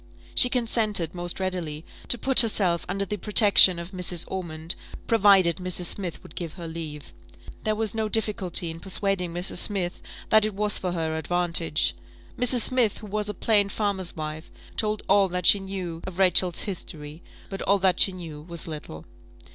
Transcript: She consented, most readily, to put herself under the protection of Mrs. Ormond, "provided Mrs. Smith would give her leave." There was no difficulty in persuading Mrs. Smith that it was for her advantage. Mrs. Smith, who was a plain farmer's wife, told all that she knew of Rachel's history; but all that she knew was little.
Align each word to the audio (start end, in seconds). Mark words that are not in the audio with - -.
She 0.33 0.49
consented, 0.49 1.13
most 1.13 1.39
readily, 1.39 1.85
to 2.07 2.17
put 2.17 2.39
herself 2.39 2.87
under 2.89 3.05
the 3.05 3.17
protection 3.19 3.77
of 3.77 3.91
Mrs. 3.91 4.25
Ormond, 4.29 4.73
"provided 5.05 5.57
Mrs. 5.57 5.83
Smith 5.85 6.23
would 6.23 6.33
give 6.33 6.53
her 6.53 6.67
leave." 6.67 7.13
There 7.65 7.75
was 7.75 7.93
no 7.93 8.09
difficulty 8.09 8.71
in 8.71 8.79
persuading 8.79 9.31
Mrs. 9.31 9.57
Smith 9.57 10.01
that 10.29 10.43
it 10.43 10.55
was 10.55 10.79
for 10.79 10.93
her 10.93 11.15
advantage. 11.17 11.93
Mrs. 12.35 12.61
Smith, 12.61 12.97
who 12.97 13.05
was 13.05 13.29
a 13.29 13.35
plain 13.35 13.69
farmer's 13.69 14.15
wife, 14.15 14.49
told 14.75 15.03
all 15.07 15.27
that 15.29 15.45
she 15.45 15.59
knew 15.59 16.01
of 16.07 16.17
Rachel's 16.17 16.61
history; 16.63 17.21
but 17.51 17.61
all 17.61 17.77
that 17.77 17.99
she 17.99 18.11
knew 18.11 18.41
was 18.41 18.67
little. 18.67 19.05